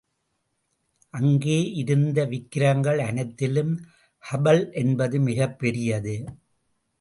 அங்கே 1.13 1.71
இருந்த 1.71 2.25
விக்கிரங்கள் 2.25 2.99
அனைத்திலும் 2.99 3.73
ஹுபல் 4.23 4.73
என்பது 4.73 5.19
மிகப் 5.19 5.59
பெரியது. 5.59 6.15